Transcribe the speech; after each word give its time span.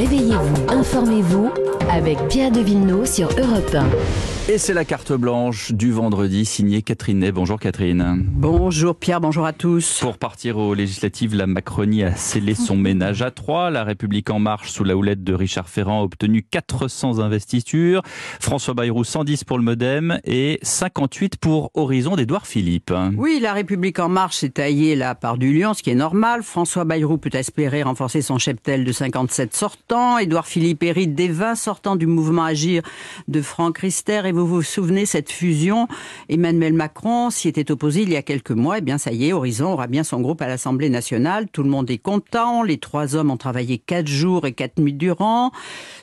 Réveillez-vous, 0.00 0.72
informez-vous 0.72 1.50
avec 1.90 2.16
Pierre 2.28 2.50
de 2.50 2.60
Villeneuve 2.60 3.04
sur 3.04 3.28
Europe 3.38 3.74
1. 3.74 4.29
Et 4.48 4.58
c'est 4.58 4.74
la 4.74 4.84
carte 4.84 5.12
blanche 5.12 5.70
du 5.70 5.92
vendredi 5.92 6.44
signée 6.44 6.82
Catherine 6.82 7.20
Ney. 7.20 7.30
Bonjour 7.30 7.60
Catherine. 7.60 8.24
Bonjour 8.24 8.96
Pierre, 8.96 9.20
bonjour 9.20 9.46
à 9.46 9.52
tous. 9.52 10.00
Pour 10.00 10.18
partir 10.18 10.56
aux 10.56 10.74
législatives, 10.74 11.36
la 11.36 11.46
Macronie 11.46 12.02
a 12.02 12.16
scellé 12.16 12.54
son 12.54 12.76
ménage 12.76 13.22
à 13.22 13.30
trois. 13.30 13.70
La 13.70 13.84
République 13.84 14.28
en 14.30 14.40
marche 14.40 14.70
sous 14.70 14.82
la 14.82 14.96
houlette 14.96 15.22
de 15.22 15.34
Richard 15.34 15.68
Ferrand 15.68 16.00
a 16.00 16.02
obtenu 16.02 16.42
400 16.42 17.20
investitures. 17.20 18.02
François 18.40 18.74
Bayrou 18.74 19.04
110 19.04 19.44
pour 19.44 19.56
le 19.56 19.62
Modem 19.62 20.18
et 20.24 20.58
58 20.62 21.36
pour 21.36 21.70
Horizon 21.74 22.16
d'Édouard 22.16 22.46
Philippe. 22.46 22.92
Oui, 23.16 23.38
la 23.40 23.52
République 23.52 24.00
en 24.00 24.08
marche 24.08 24.38
s'est 24.38 24.48
taillée 24.48 24.96
la 24.96 25.14
part 25.14 25.38
du 25.38 25.56
lion, 25.56 25.74
ce 25.74 25.82
qui 25.82 25.90
est 25.90 25.94
normal. 25.94 26.42
François 26.42 26.84
Bayrou 26.84 27.18
peut 27.18 27.30
espérer 27.34 27.84
renforcer 27.84 28.20
son 28.20 28.38
cheptel 28.38 28.84
de 28.84 28.90
57 28.90 29.54
sortants. 29.54 30.18
Édouard 30.18 30.46
Philippe 30.46 30.82
hérite 30.82 31.14
des 31.14 31.28
20 31.28 31.54
sortants 31.54 31.96
du 31.96 32.06
mouvement 32.06 32.44
Agir 32.44 32.82
de 33.28 33.42
Franck 33.42 33.78
Rister 33.78 34.22
et 34.30 34.32
vous 34.32 34.46
vous 34.46 34.62
souvenez, 34.62 35.06
cette 35.06 35.32
fusion, 35.32 35.88
Emmanuel 36.28 36.72
Macron 36.72 37.30
s'y 37.30 37.48
était 37.48 37.72
opposé 37.72 38.02
il 38.02 38.10
y 38.10 38.16
a 38.16 38.22
quelques 38.22 38.52
mois. 38.52 38.78
Eh 38.78 38.80
bien, 38.80 38.96
ça 38.96 39.10
y 39.10 39.26
est, 39.26 39.32
Horizon 39.32 39.72
aura 39.72 39.88
bien 39.88 40.04
son 40.04 40.20
groupe 40.20 40.40
à 40.40 40.46
l'Assemblée 40.46 40.88
nationale. 40.88 41.48
Tout 41.52 41.64
le 41.64 41.68
monde 41.68 41.90
est 41.90 41.98
content. 41.98 42.62
Les 42.62 42.78
trois 42.78 43.16
hommes 43.16 43.32
ont 43.32 43.36
travaillé 43.36 43.78
quatre 43.78 44.06
jours 44.06 44.46
et 44.46 44.52
quatre 44.52 44.78
nuits 44.78 44.92
durant. 44.92 45.50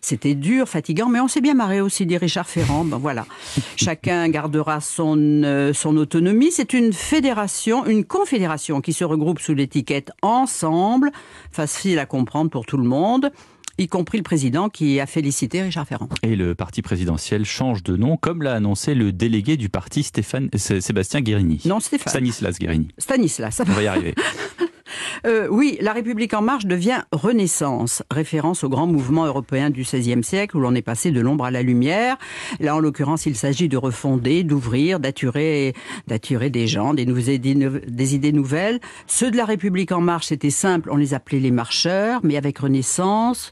C'était 0.02 0.36
dur, 0.36 0.68
fatigant, 0.68 1.08
mais 1.08 1.22
on 1.22 1.30
s'est 1.30 1.40
bien 1.40 1.54
marré 1.54 1.80
aussi, 1.80 2.06
dit 2.06 2.18
Richard 2.18 2.50
Ferrand. 2.50 2.84
Ben 2.84 2.98
voilà. 2.98 3.26
Chacun 3.78 4.28
gardera 4.28 4.82
son, 4.82 5.18
euh, 5.18 5.72
son 5.72 5.96
autonomie. 5.96 6.52
C'est 6.52 6.74
une 6.74 6.92
fédération, 6.92 7.86
une 7.86 8.04
confédération 8.04 8.82
qui 8.82 8.92
se 8.92 9.06
regroupe 9.06 9.40
sous 9.40 9.54
l'étiquette 9.54 10.12
Ensemble. 10.22 11.12
Facile 11.54 11.98
à 11.98 12.06
comprendre 12.06 12.50
pour 12.50 12.66
tout 12.66 12.78
le 12.78 12.84
monde 12.84 13.32
y 13.78 13.88
compris 13.88 14.18
le 14.18 14.24
président 14.24 14.70
qui 14.70 15.00
a 15.00 15.06
félicité 15.06 15.62
Richard 15.62 15.88
Ferrand. 15.88 16.10
Et 16.24 16.36
le 16.36 16.56
parti 16.56 16.82
présidentiel 16.82 17.46
change 17.46 17.84
de 17.84 17.96
nom, 17.96 18.18
comme 18.18 18.44
l'a 18.44 18.56
annoncé 18.56 18.96
le 18.96 19.12
délégué 19.12 19.58
du 19.58 19.70
parti 19.70 20.04
Stéphane, 20.04 20.50
Sébastien 20.56 21.22
Guérini. 21.22 21.62
Non, 21.66 21.80
Stéphane. 21.80 22.10
Stanislas 22.10 22.60
Guérini. 22.60 22.90
Stanislas. 22.98 23.62
On 23.68 23.72
va 23.72 23.84
y 23.84 23.88
arriver. 23.88 24.16
Euh, 25.26 25.48
oui, 25.50 25.78
La 25.82 25.94
République 25.94 26.34
en 26.34 26.42
marche 26.42 26.66
devient 26.66 27.02
Renaissance, 27.12 28.04
référence 28.12 28.64
au 28.64 28.70
grand 28.70 28.88
mouvement 28.88 29.26
européen 29.26 29.70
du 29.70 29.82
XVIe 29.82 30.24
siècle 30.24 30.58
où 30.58 30.60
l'on 30.60 30.76
est 30.76 30.82
passé 30.82 31.12
de 31.12 31.22
l'ombre 31.22 31.46
à 31.46 31.52
la 31.52 31.62
lumière. 31.62 32.18
Là, 32.60 32.76
en 32.76 32.80
l'occurrence, 32.80 33.26
il 33.26 33.36
s'agit 33.36 33.70
de 33.70 33.78
refonder, 33.78 34.44
d'ouvrir, 34.44 35.00
d'attirer, 35.00 35.74
d'attirer 36.08 36.50
des 36.50 36.68
gens, 36.68 36.94
des, 36.94 37.06
des 37.06 38.16
idées 38.16 38.32
nouvelles. 38.32 38.80
Ceux 39.08 39.32
de 39.32 39.38
La 39.38 39.46
République 39.46 39.92
en 39.92 40.02
marche, 40.02 40.28
c'était 40.28 40.50
simple, 40.50 40.90
on 40.92 40.98
les 40.98 41.14
appelait 41.14 41.40
les 41.40 41.52
marcheurs, 41.52 42.22
mais 42.24 42.38
avec 42.38 42.60
Renaissance, 42.60 43.52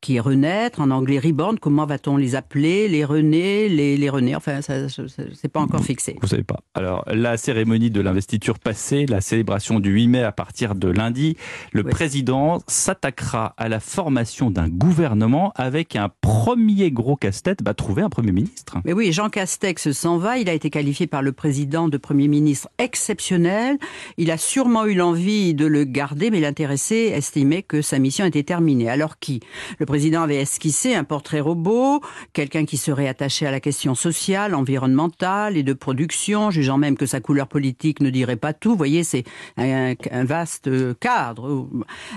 qui 0.00 0.16
est 0.16 0.20
renaître, 0.20 0.80
en 0.80 0.90
anglais 0.90 1.18
reborn, 1.18 1.58
comment 1.58 1.86
va-t-on 1.86 2.16
les 2.16 2.34
appeler 2.34 2.88
Les 2.88 3.04
René, 3.04 3.68
les, 3.68 3.96
les 3.96 4.10
René, 4.10 4.34
enfin, 4.34 4.62
ça, 4.62 4.74
c'est 4.88 5.48
pas 5.48 5.60
encore 5.60 5.84
fixé. 5.84 6.16
Vous 6.20 6.28
savez 6.28 6.42
pas. 6.42 6.60
Alors, 6.74 7.04
la 7.06 7.36
cérémonie 7.36 7.90
de 7.90 8.00
l'investiture 8.00 8.58
passée, 8.58 9.06
la 9.06 9.20
célébration 9.20 9.80
du 9.80 9.90
8 9.90 10.08
mai 10.08 10.22
à 10.22 10.32
partir 10.32 10.74
de 10.74 10.88
lundi, 10.88 11.36
le 11.72 11.84
président 11.84 12.60
s'attaquera 12.66 13.54
à 13.56 13.68
la 13.68 13.80
formation 13.80 14.50
d'un 14.50 14.68
gouvernement 14.68 15.52
avec 15.56 15.96
un 15.96 16.10
premier 16.20 16.90
gros 16.90 17.16
casse-tête, 17.16 17.62
bah, 17.62 17.74
trouver 17.74 18.02
un 18.02 18.08
Premier 18.10 18.32
ministre. 18.32 18.78
Mais 18.84 18.92
oui, 18.92 19.12
Jean 19.12 19.28
Castex 19.28 19.92
s'en 19.92 20.18
va, 20.18 20.38
il 20.38 20.48
a 20.48 20.52
été 20.52 20.70
qualifié 20.70 21.06
par 21.06 21.22
le 21.22 21.32
président 21.32 21.88
de 21.88 21.96
Premier 21.96 22.28
ministre 22.28 22.68
exceptionnel. 22.78 23.78
Il 24.16 24.30
a 24.30 24.38
sûrement 24.38 24.84
eu 24.86 24.94
l'envie 24.94 25.54
de 25.54 25.66
le 25.66 25.84
garder, 25.84 26.30
mais 26.30 26.40
l'intéressé 26.40 27.12
estimait 27.14 27.62
que 27.62 27.82
sa 27.82 27.98
mission 27.98 28.24
était 28.24 28.42
terminée. 28.42 28.88
Alors 28.88 29.18
qui? 29.18 29.40
Le 29.78 29.86
président 29.90 30.22
avait 30.22 30.36
esquissé 30.36 30.94
un 30.94 31.02
portrait 31.02 31.40
robot, 31.40 32.00
quelqu'un 32.32 32.64
qui 32.64 32.76
serait 32.76 33.08
attaché 33.08 33.44
à 33.44 33.50
la 33.50 33.58
question 33.58 33.96
sociale, 33.96 34.54
environnementale 34.54 35.56
et 35.56 35.64
de 35.64 35.72
production, 35.72 36.52
jugeant 36.52 36.78
même 36.78 36.96
que 36.96 37.06
sa 37.06 37.18
couleur 37.18 37.48
politique 37.48 38.00
ne 38.00 38.08
dirait 38.08 38.36
pas 38.36 38.52
tout. 38.52 38.70
Vous 38.70 38.76
voyez, 38.76 39.02
c'est 39.02 39.24
un, 39.56 39.96
vaste 40.22 40.70
cadre. 41.00 41.68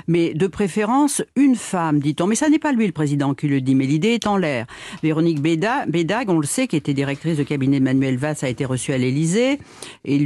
Mais 0.08 0.36
de 0.36 0.46
préférence, 0.46 1.24
une 1.36 1.56
femme, 1.56 1.98
dit-on. 2.00 2.28
Mais 2.28 2.36
ça 2.36 2.48
n'est 2.48 2.60
pas 2.60 2.74
lui 2.74 2.86
le 2.86 2.92
président 2.92 3.34
qui 3.34 3.48
le 3.48 3.60
dit, 3.60 3.74
mais 3.74 3.88
l'idée 3.88 4.10
est 4.10 4.28
en 4.28 4.38
l'air. 4.38 4.68
Véronique 5.02 5.42
Bédag, 5.42 6.30
on 6.30 6.38
le 6.38 6.46
sait, 6.46 6.68
qui 6.68 6.76
était 6.76 6.94
directrice 6.94 7.38
de 7.38 7.44
cabinet 7.44 7.80
de 7.80 7.86
Manuel 7.86 8.18
Valls, 8.18 8.36
a 8.44 8.50
été 8.50 8.66
reçue 8.66 8.94
à 8.94 9.00
l'Élysée. 9.00 9.58
Et 10.06 10.24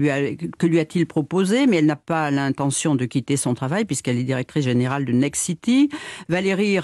que 0.58 0.68
lui 0.68 0.80
a-t-il 0.82 1.06
proposé? 1.06 1.66
Mais 1.66 1.78
elle 1.78 1.86
n'a 1.86 1.96
pas 1.96 2.30
l'intention 2.30 2.96
de 2.96 3.06
quitter 3.06 3.38
son 3.38 3.54
travail 3.54 3.86
puisqu'elle 3.86 4.18
est 4.18 4.24
directrice 4.24 4.66
générale 4.66 5.06
de 5.06 5.14
Next 5.14 5.44
City. 5.44 5.88
Valérie 6.28 6.78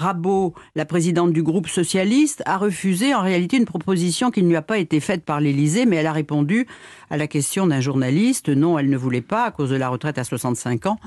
La 0.74 0.84
présidente 0.84 1.32
du 1.32 1.42
groupe 1.42 1.68
socialiste, 1.68 2.42
a 2.46 2.58
refusé 2.58 3.14
en 3.14 3.22
réalité 3.22 3.56
une 3.56 3.64
proposition 3.64 4.30
qui 4.30 4.42
ne 4.42 4.48
lui 4.48 4.56
a 4.56 4.62
pas 4.62 4.78
été 4.78 5.00
faite 5.00 5.24
par 5.24 5.40
l'Élysée, 5.40 5.86
mais 5.86 5.96
elle 5.96 6.06
a 6.06 6.12
répondu 6.12 6.66
à 7.10 7.16
la 7.16 7.26
question 7.26 7.66
d'un 7.66 7.80
journaliste. 7.80 8.48
Non, 8.48 8.78
elle 8.78 8.90
ne 8.90 8.96
voulait 8.96 9.20
pas 9.20 9.44
à 9.44 9.50
cause 9.50 9.70
de 9.70 9.76
la 9.76 9.88
retraite 9.88 10.18
à 10.18 10.24
65 10.24 10.86
ans. 10.86 10.98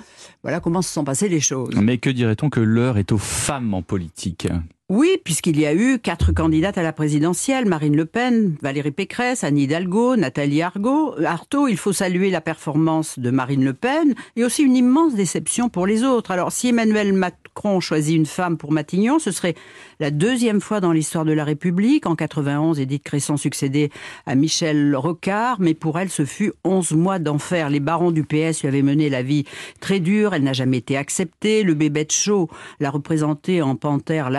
Voilà 0.43 0.59
comment 0.59 0.81
se 0.81 0.91
sont 0.91 1.03
passées 1.03 1.29
les 1.29 1.39
choses. 1.39 1.73
Mais 1.75 1.97
que 1.97 2.09
dirait-on 2.09 2.49
que 2.49 2.59
l'heure 2.59 2.97
est 2.97 3.11
aux 3.11 3.17
femmes 3.17 3.73
en 3.73 3.81
politique? 3.81 4.47
Oui, 4.89 5.17
puisqu'il 5.21 5.59
y 5.59 5.65
a 5.65 5.73
eu 5.73 5.99
quatre 5.99 6.31
candidates 6.31 6.77
à 6.77 6.81
la 6.81 6.93
présidentielle, 6.93 7.65
Marine 7.65 7.97
Le 7.97 8.05
Pen, 8.05 8.55
Valérie 8.61 8.91
Pécresse, 8.91 9.43
Anne 9.43 9.57
Hidalgo, 9.57 10.15
Nathalie 10.15 10.61
Argot. 10.61 11.13
Artaud, 11.25 11.67
il 11.67 11.75
faut 11.75 11.91
saluer 11.91 12.29
la 12.29 12.39
performance 12.39 13.19
de 13.19 13.29
Marine 13.29 13.65
Le 13.65 13.73
Pen 13.73 14.15
et 14.37 14.45
aussi 14.45 14.63
une 14.63 14.77
immense 14.77 15.13
déception 15.13 15.67
pour 15.67 15.87
les 15.87 16.05
autres. 16.05 16.31
Alors, 16.31 16.53
si 16.53 16.69
Emmanuel 16.69 17.11
Macron 17.11 17.81
choisit 17.81 18.15
une 18.15 18.25
femme 18.25 18.55
pour 18.55 18.71
Matignon, 18.71 19.19
ce 19.19 19.31
serait 19.31 19.55
la 19.99 20.09
deuxième 20.09 20.61
fois 20.61 20.79
dans 20.79 20.93
l'histoire 20.93 21.25
de 21.25 21.33
la 21.33 21.43
République. 21.43 22.05
En 22.05 22.15
91, 22.15 22.79
Édith 22.79 23.03
Cresson 23.03 23.35
succédait 23.35 23.89
à 24.25 24.35
Michel 24.35 24.95
Rocard, 24.95 25.57
mais 25.59 25.73
pour 25.73 25.99
elle, 25.99 26.09
ce 26.09 26.23
fut 26.23 26.53
11 26.63 26.93
mois 26.93 27.19
d'enfer. 27.19 27.69
Les 27.69 27.81
barons 27.81 28.11
du 28.11 28.23
PS 28.23 28.61
lui 28.61 28.69
avaient 28.69 28.83
mené 28.83 29.09
la 29.09 29.21
vie 29.21 29.43
très 29.81 29.99
dure, 29.99 30.33
elle 30.33 30.43
n'a 30.43 30.53
jamais 30.53 30.77
été 30.77 30.95
acceptée. 30.95 31.63
Le 31.63 31.73
bébé 31.73 32.05
de 32.05 32.11
chaud 32.11 32.49
l'a 32.79 32.89
représentée 32.89 33.61
en 33.61 33.75
panthère 33.75 34.29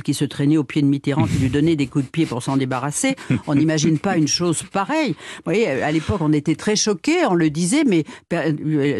qui 0.00 0.14
se 0.14 0.24
traînait 0.24 0.56
au 0.56 0.64
pied 0.64 0.80
de 0.80 0.86
Mitterrand, 0.86 1.26
qui 1.26 1.38
lui 1.38 1.50
donnait 1.50 1.76
des 1.76 1.86
coups 1.86 2.06
de 2.06 2.10
pied 2.10 2.24
pour 2.24 2.42
s'en 2.42 2.56
débarrasser. 2.56 3.16
On 3.46 3.54
n'imagine 3.54 3.98
pas 3.98 4.16
une 4.16 4.28
chose 4.28 4.62
pareille. 4.62 5.10
Vous 5.10 5.42
voyez, 5.44 5.68
à 5.68 5.92
l'époque, 5.92 6.20
on 6.20 6.32
était 6.32 6.54
très 6.54 6.76
choqués, 6.76 7.26
on 7.28 7.34
le 7.34 7.50
disait, 7.50 7.84
mais 7.84 8.04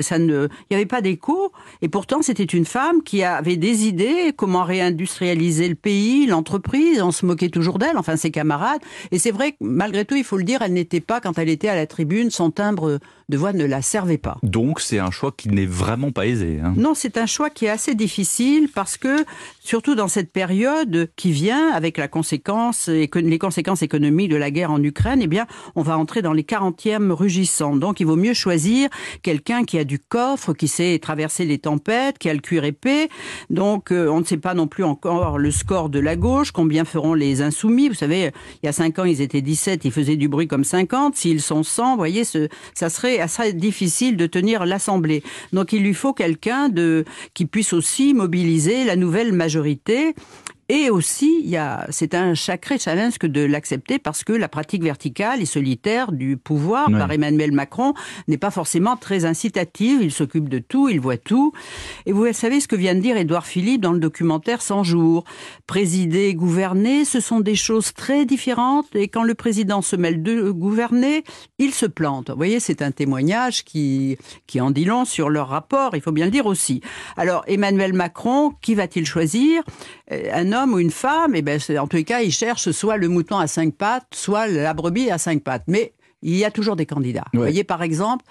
ça 0.03 0.19
ne, 0.19 0.49
il 0.49 0.73
n'y 0.73 0.77
avait 0.77 0.87
pas 0.87 1.01
d'écho. 1.01 1.53
Et 1.81 1.89
pourtant, 1.89 2.21
c'était 2.21 2.45
une 2.45 2.67
femme 2.67 3.03
qui 3.03 3.23
avait 3.23 3.57
des 3.57 3.87
idées, 3.87 4.33
comment 4.37 4.65
réindustrialiser 4.65 5.69
le 5.69 5.77
pays, 5.77 6.27
l'entreprise. 6.27 7.01
On 7.01 7.13
se 7.13 7.25
moquait 7.25 7.49
toujours 7.49 7.79
d'elle, 7.79 7.97
enfin 7.97 8.17
ses 8.17 8.31
camarades. 8.31 8.81
Et 9.13 9.19
c'est 9.19 9.31
vrai 9.31 9.53
que 9.53 9.59
malgré 9.61 10.05
tout, 10.05 10.17
il 10.17 10.25
faut 10.25 10.37
le 10.37 10.45
dire, 10.45 10.61
elle 10.63 10.73
n'était 10.73 11.01
pas, 11.01 11.21
quand 11.21 11.39
elle 11.39 11.49
était 11.49 11.69
à 11.69 11.75
la 11.77 11.87
tribune, 11.87 12.31
son 12.31 12.51
timbre 12.51 12.99
de 13.33 13.39
voix 13.39 13.53
ne 13.53 13.65
la 13.65 13.83
servait 13.83 14.19
pas. 14.19 14.37
Donc 14.43 14.81
c'est 14.81 14.99
un 14.99 15.11
choix 15.11 15.33
qui 15.35 15.49
n'est 15.49 15.67
vraiment 15.67 16.13
pas 16.13 16.27
aisé. 16.27 16.61
Hein. 16.63 16.75
Non, 16.77 16.93
c'est 16.95 17.17
un 17.17 17.27
choix 17.27 17.49
qui 17.51 17.65
est 17.65 17.71
assez 17.71 17.95
difficile 17.95 18.69
parce 18.73 18.99
que, 18.99 19.25
surtout 19.61 19.95
dans 19.95 20.07
cette 20.07 20.31
période 20.31 21.11
qui 21.17 21.33
vient 21.33 21.73
avec 21.73 21.97
la 21.97 22.09
conséquence, 22.09 22.89
les 22.89 23.39
conséquences 23.39 23.83
économiques 23.83 24.31
de 24.31 24.37
la 24.37 24.51
guerre 24.51 24.71
en 24.71 24.83
Ukraine, 24.83 25.21
eh 25.23 25.27
bien, 25.27 25.47
on 25.75 25.83
va 25.83 25.97
entrer 25.97 26.21
dans 26.21 26.35
les 26.35 26.43
40e 26.43 27.11
rugissants. 27.11 27.75
Donc 27.75 28.01
il 28.01 28.07
vaut 28.07 28.17
mieux 28.17 28.35
choisir 28.35 28.91
quelqu'un 29.23 29.65
qui 29.65 29.79
a 29.79 29.85
du 29.85 29.99
coffre, 29.99 30.53
qui 30.53 30.69
sait 30.69 30.99
traverser 31.01 31.47
les 31.47 31.59
tempêtes, 31.59 32.19
qui 32.19 32.29
a 32.29 32.35
le 32.35 32.41
cuir 32.41 32.65
épais. 32.65 33.09
Donc 33.49 33.93
euh, 33.93 34.09
on 34.09 34.21
ne 34.21 34.25
sait 34.25 34.37
pas 34.37 34.53
non 34.53 34.67
plus 34.67 34.85
encore 34.85 35.39
le 35.39 35.51
score 35.51 35.89
de 35.89 36.01
la 36.01 36.17
gauche, 36.17 36.53
combien 36.53 36.85
feront 36.85 37.15
les 37.15 37.41
insoumis. 37.41 37.89
Vous 37.89 37.95
savez, 37.95 38.31
il 38.63 38.67
y 38.67 38.69
a 38.69 38.73
5 38.73 38.99
ans, 38.99 39.05
ils 39.05 39.23
étaient 39.23 39.41
17, 39.41 39.87
ils 39.87 39.93
faisaient 39.93 40.17
du 40.17 40.29
bruit 40.29 40.49
comme 40.49 40.65
50. 40.65 41.17
S'ils 41.17 41.41
sont 41.41 41.63
100, 41.63 41.93
vous 41.93 41.97
voyez, 41.97 42.25
ce, 42.25 42.49
ça 42.75 42.91
serait 42.91 43.22
assez 43.23 43.53
difficile 43.53 44.17
de 44.17 44.27
tenir 44.27 44.67
l'Assemblée. 44.67 45.23
Donc 45.53 45.73
il 45.73 45.83
lui 45.83 45.95
faut 45.95 46.13
quelqu'un 46.13 46.71
qui 47.35 47.47
puisse 47.47 47.73
aussi 47.73 48.15
mobiliser 48.15 48.85
la 48.85 48.97
nouvelle 48.97 49.33
majorité 49.33 50.15
et 50.75 50.89
aussi, 50.89 51.43
il 51.45 51.51
y 51.51 51.59
a, 51.59 51.87
c'est 51.91 52.15
un 52.15 52.35
sacré 52.35 52.79
challenge 52.79 53.19
que 53.19 53.27
de 53.27 53.43
l'accepter 53.43 53.99
parce 53.99 54.25
que 54.25 54.33
la 54.33 54.49
pratique 54.49 54.83
verticale 54.83 55.43
et 55.43 55.45
solitaire 55.45 56.13
du 56.13 56.39
pouvoir 56.39 56.91
par 56.91 57.13
Emmanuel 57.13 57.53
Macron 57.53 57.93
n'est 58.27 58.39
pas 58.39 58.51
forcément 58.51 58.97
très 58.97 59.27
incitative. 59.27 59.99
Il 60.01 60.11
s'occupe 60.11 60.49
de 60.49 60.61
tout, 60.61 60.89
il 60.89 60.99
voit 60.99 61.19
tout. 61.19 61.53
Et 62.07 62.13
vous 62.13 62.33
savez 62.33 62.59
ce 62.59 62.69
que 62.69 62.77
vient 62.77 62.95
de 62.95 63.01
dire 63.01 63.19
Édouard 63.19 63.45
Philippe 63.45 63.83
dans 63.83 63.93
le 63.93 63.99
documentaire 63.99 64.63
100 64.63 64.83
jours. 64.85 65.25
Présider, 65.67 66.35
gouverner, 66.35 67.05
ce 67.05 67.21
sont 67.21 67.41
des 67.41 67.55
choses 67.55 67.93
très 67.93 68.25
différentes. 68.25 68.87
Et 68.95 69.09
quand 69.09 69.25
le 69.25 69.35
président 69.35 69.83
se 69.83 69.95
mêle 69.95 70.23
de 70.23 70.51
gouverner, 70.53 71.23
il 71.59 71.75
se 71.75 71.85
plante. 71.85 72.31
Vous 72.31 72.37
voyez, 72.37 72.61
c'est 72.61 72.81
un 72.81 72.93
témoignage 72.93 73.63
qui, 73.65 74.17
qui 74.47 74.59
en 74.59 74.71
dit 74.71 74.87
long 74.87 75.05
sur 75.05 75.29
leur 75.29 75.49
rapport. 75.49 75.97
Il 75.97 76.01
faut 76.01 76.13
bien 76.13 76.25
le 76.25 76.31
dire 76.31 76.47
aussi. 76.47 76.81
Alors, 77.19 77.45
Emmanuel 77.47 77.93
Macron, 77.93 78.55
qui 78.63 78.75
va-t-il 78.75 79.05
choisir? 79.05 79.63
Euh, 80.11 80.31
un 80.33 80.53
homme 80.53 80.62
ou 80.71 80.79
une 80.79 80.91
femme, 80.91 81.35
et 81.35 81.39
eh 81.39 81.43
ben, 81.43 81.61
en 81.79 81.87
tous 81.87 81.97
les 81.97 82.05
cas, 82.05 82.21
il 82.21 82.33
cherche 82.33 82.71
soit 82.71 82.97
le 82.97 83.09
mouton 83.09 83.39
à 83.39 83.47
cinq 83.47 83.75
pattes, 83.75 84.07
soit 84.15 84.47
la 84.47 84.75
brebis 84.75 85.11
à 85.11 85.19
cinq 85.19 85.43
pattes. 85.43 85.65
Mais 85.67 85.93
il 86.23 86.37
y 86.37 86.45
a 86.45 86.51
toujours 86.51 86.77
des 86.77 86.87
candidats. 86.87 87.25
Vous 87.33 87.41
voyez, 87.41 87.65
par 87.65 87.83
exemple, 87.83 88.25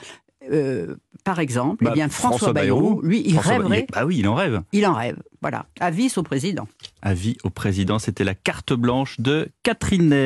euh, 0.50 0.96
par 1.24 1.40
exemple, 1.40 1.78
eh 1.82 1.86
bah, 1.86 1.92
bien, 1.92 2.10
François, 2.10 2.54
Bayrou, 2.54 3.02
lui, 3.04 3.22
il 3.26 3.38
rêverait. 3.38 3.86
Ah 3.94 4.06
oui, 4.06 4.18
il 4.20 4.28
en 4.28 4.34
rêve. 4.34 4.62
Il 4.72 4.86
en 4.88 4.94
rêve. 4.94 5.18
Voilà. 5.42 5.66
Avis 5.80 6.12
au 6.18 6.24
président. 6.24 6.68
à 7.02 7.14
vie 7.14 7.38
au 7.44 7.50
président. 7.50 8.00
C'était 8.00 8.24
la 8.24 8.34
carte 8.34 8.74
blanche 8.74 9.20
de 9.20 9.50
Catherine 9.64 10.10
Ney. 10.10 10.20